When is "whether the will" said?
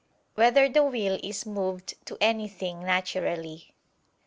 0.47-1.19